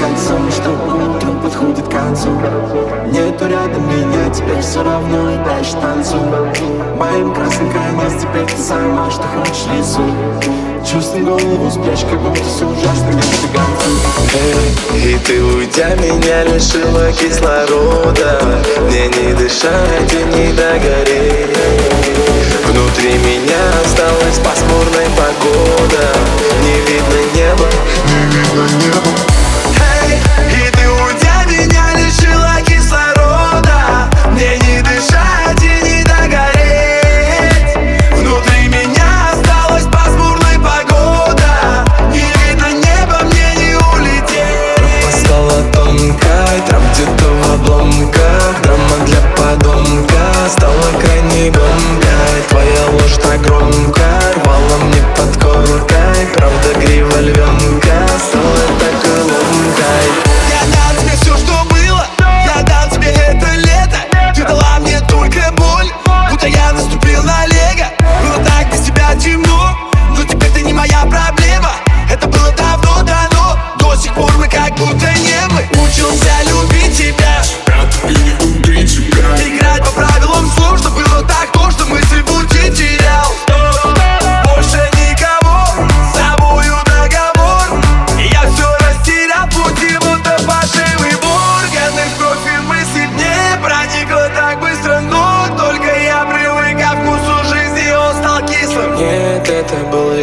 [0.00, 2.30] кольцом Что утро подходит к концу.
[3.06, 6.20] Нету рядом меня, тебе все равно и дальше танцуй
[6.96, 10.10] Моим красным конец, теперь ты сама, что хочешь рисуй
[10.90, 13.40] Чувствуй голову, спрячь, как будто все ужасно где-то
[14.32, 18.40] Эй, и ты уйдя меня лишила кислорода.
[18.86, 21.56] Мне не дышать и не догореть.
[22.66, 24.39] Внутри меня осталась
[53.70, 54.09] это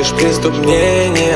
[0.08, 0.54] лишь приступ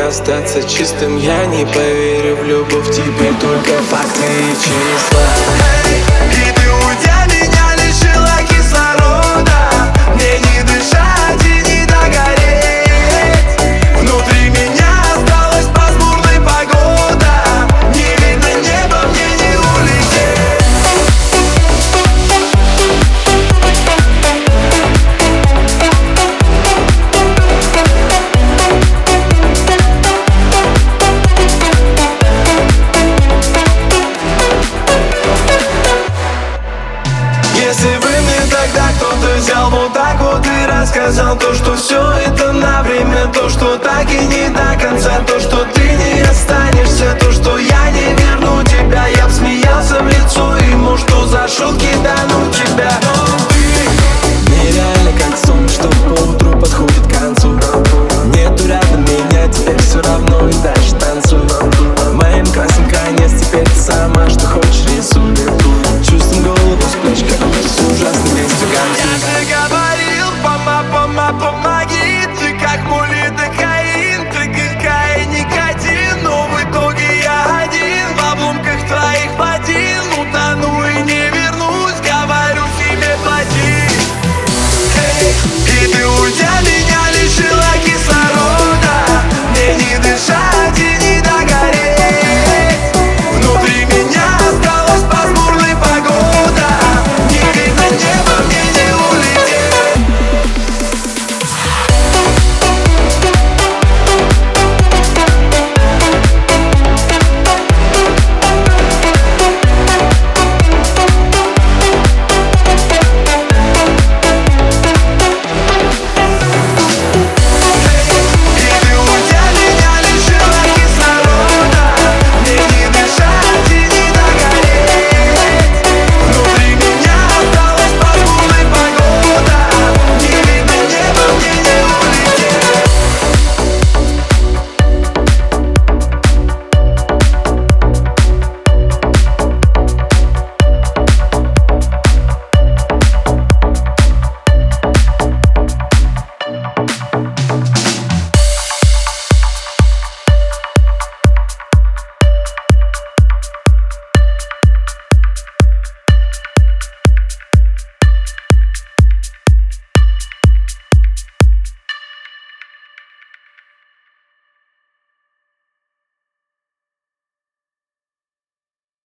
[0.07, 1.17] остаться чистым.
[1.17, 5.80] Я не поверю в любовь Теперь только факты и числа
[40.81, 43.27] я сказал то, что все это на время.
[43.33, 46.30] То, что так и не до конца, то, что ты не